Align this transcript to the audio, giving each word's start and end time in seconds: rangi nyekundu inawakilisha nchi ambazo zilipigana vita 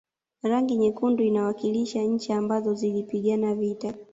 rangi 0.43 0.77
nyekundu 0.77 1.23
inawakilisha 1.23 2.01
nchi 2.03 2.33
ambazo 2.33 2.73
zilipigana 2.73 3.55
vita 3.55 3.93